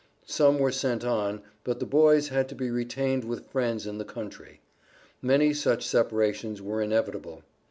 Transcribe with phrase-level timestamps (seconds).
[0.25, 4.03] Some were sent on, but the boys had to be retained with friends in the
[4.03, 4.61] country.
[5.21, 7.43] Many such separations were inevitable.